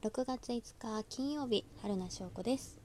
[0.00, 2.78] 6月5日金曜日春名翔子です、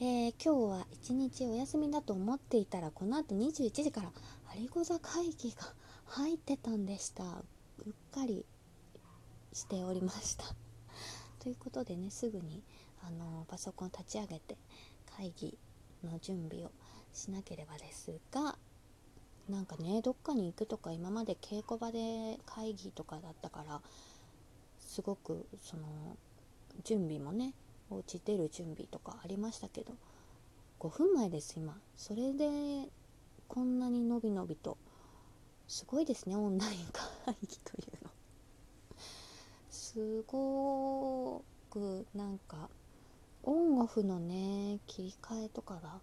[0.00, 4.10] えー、今日は一日お休みだと思っていたらこの後21時から
[4.58, 5.74] 有子座会議が
[6.06, 7.22] 入ってたんでした。
[7.22, 7.26] う
[7.90, 8.46] っかり
[9.52, 10.46] しておりました。
[11.38, 12.62] ということでねすぐに
[13.02, 14.56] あのパソコン立ち上げて
[15.04, 15.58] 会議
[16.02, 16.70] の準備を
[17.12, 18.58] しなければですが
[19.50, 23.82] なんかねどっかに行くとか今まで稽古場で会議とかだったから
[24.96, 26.16] すごくその
[26.82, 27.52] 準備もね
[27.90, 29.92] お家出る準備とかありましたけど
[30.80, 31.76] 5分前です今。
[31.98, 32.88] それで
[33.46, 34.78] こんなにのびのびと
[35.68, 36.78] すごいですねオンライン
[37.26, 38.10] 会議というの。
[39.68, 42.70] すごくなんか
[43.42, 46.00] オンオフのね切り替えとかが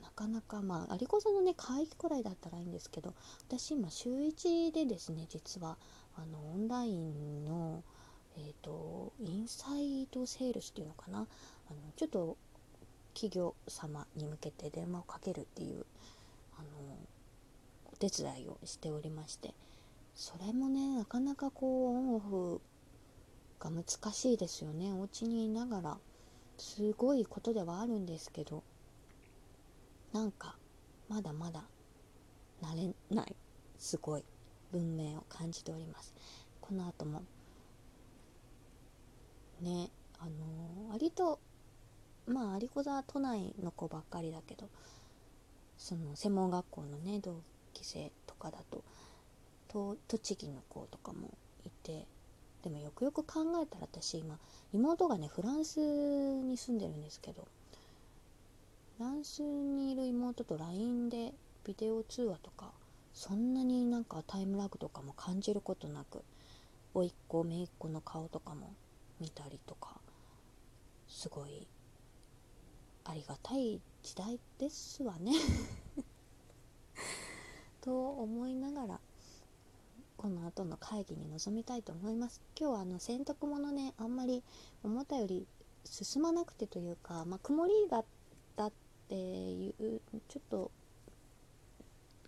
[0.00, 3.12] なかなかまあ有子さんのね会議くらいだったらいいんですけど
[3.46, 5.76] 私今週1でですね実は
[6.16, 7.84] あのオンラインの
[8.36, 11.18] えっ、ー、とインサイドセールスっていうのかな？
[11.18, 11.26] あの
[11.96, 12.36] ちょっと
[13.14, 15.84] 企業様に向けて電話をかけるっていう
[16.58, 16.68] あの
[17.92, 19.54] お手伝いをしておりまして。
[20.18, 22.60] それもねなかなかこうオンオフ
[23.60, 23.84] が難
[24.14, 24.90] しいですよね。
[24.90, 25.98] お家にいながら
[26.56, 28.64] すごいことではあるんですけど
[30.14, 30.56] なんか
[31.10, 31.64] まだまだ
[32.62, 33.36] 慣れない
[33.78, 34.24] すごい
[34.72, 36.14] 文明を感じております。
[36.62, 37.22] この後も
[39.66, 41.40] ねあのー、割と
[42.26, 44.68] まあ有子座都内の子ばっかりだけど
[45.76, 47.42] その専門学校のね同
[47.74, 48.84] 期生とかだと
[49.68, 52.06] と栃木の子とかもいて
[52.62, 54.38] でもよくよく考えたら私今
[54.72, 57.46] 妹がねフランスに住んでるんですけど
[58.98, 61.32] フランスにいる妹と LINE で
[61.64, 62.70] ビデオ通話とか
[63.12, 66.22] そんなになんかタイムラグとかも感じることなく
[66.94, 68.72] 甥っ子姪っ子の顔とかも
[69.20, 70.00] 見たりとか
[71.08, 71.66] すごい
[73.04, 75.32] ありがたい時代ですわね。
[77.80, 79.00] と思いながら
[80.16, 82.40] この後の会議に臨みたいと思います。
[82.58, 84.42] 今日はあの洗濯物ねあんまり
[84.82, 85.46] 思ったより
[85.84, 88.04] 進まなくてというか、まあ、曇りだっ
[88.56, 88.72] たっ
[89.08, 90.72] ていうちょっと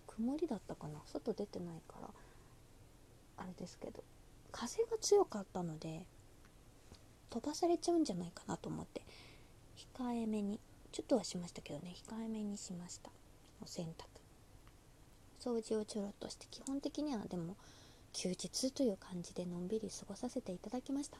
[0.07, 1.01] 曇りだったかな？
[1.05, 2.09] 外出てないから
[3.37, 4.03] あれですけど
[4.51, 6.05] 風が強かったので
[7.29, 9.01] 飛ばされちゃうんじゃないかなと思って。
[9.97, 10.59] 控えめに。
[10.91, 11.93] ちょっとはしましたけどね。
[12.09, 13.11] 控えめにしました。
[13.61, 14.19] お洗濯。
[15.39, 17.55] 掃除をちょろっとして基本的にはでも
[18.11, 21.17] 休日という感じでのんびり過ごさせていただきました、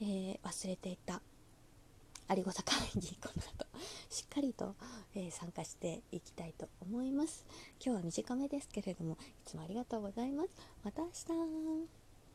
[0.00, 1.22] えー、忘れていた。
[2.28, 3.66] 有子坂にこの後
[4.10, 4.74] しっかりと、
[5.14, 7.46] えー、参加していきたいと思います。
[7.80, 10.50] 今日は短めですけれどもいつもありがとうございます。
[10.82, 12.05] また明日。